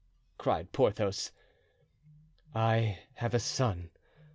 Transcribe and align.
cried 0.39 0.71
Porthos. 0.71 1.31
"I 2.55 2.97
have 3.13 3.35
a 3.35 3.39
son. 3.39 3.91